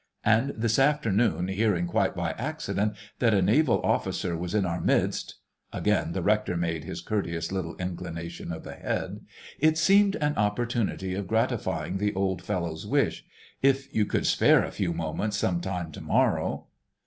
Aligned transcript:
And 0.25 0.49
this 0.57 0.79
afternoon, 0.79 1.47
hearing 1.49 1.85
quite 1.85 2.15
by 2.15 2.31
accident 2.31 2.95
that 3.19 3.35
a 3.35 3.41
Naval 3.43 3.79
Officer 3.83 4.35
was 4.35 4.55
in 4.55 4.65
our 4.65 4.81
midst,"—again 4.81 6.13
the 6.13 6.23
rector 6.23 6.57
made 6.57 6.85
his 6.85 7.01
courteous 7.01 7.51
little 7.51 7.75
inclination 7.77 8.51
of 8.51 8.63
the 8.63 8.73
head—"it 8.73 9.77
seemed 9.77 10.15
an 10.15 10.33
opportunity 10.37 11.13
of 11.13 11.27
gratifying 11.27 11.99
the 11.99 12.15
old 12.15 12.41
fellow's 12.41 12.87
wish—if 12.87 13.93
you 13.93 14.07
could 14.07 14.25
spare 14.25 14.63
a 14.63 14.71
few 14.71 14.91
moments 14.91 15.37
some 15.37 15.61
time 15.61 15.91
to 15.91 16.01
morrow...?" 16.01 16.65